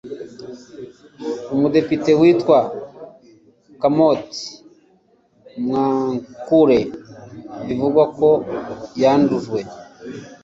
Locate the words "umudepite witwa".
1.53-2.59